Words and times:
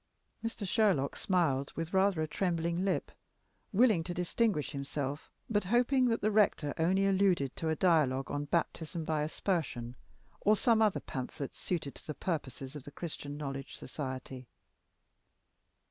Mr. 0.43 0.67
Sherlock 0.67 1.15
smiled 1.15 1.71
with 1.75 1.93
rather 1.93 2.23
a 2.23 2.27
trembling 2.27 2.83
lip, 2.83 3.11
willing 3.71 4.03
to 4.05 4.15
distinguish 4.15 4.71
himself, 4.71 5.29
but 5.47 5.65
hoping 5.65 6.05
that 6.05 6.21
the 6.21 6.31
rector 6.31 6.73
only 6.79 7.05
alluded 7.05 7.55
to 7.55 7.69
a 7.69 7.75
dialogue 7.75 8.31
on 8.31 8.45
Baptism 8.45 9.05
by 9.05 9.21
Aspersion, 9.21 9.95
or 10.39 10.55
some 10.57 10.81
other 10.81 11.01
pamphlet 11.01 11.53
suited 11.53 11.93
to 11.93 12.07
the 12.07 12.15
purposes 12.15 12.75
of 12.75 12.83
the 12.83 12.91
Christian 12.91 13.37
Knowledge 13.37 13.77
Society. 13.77 14.47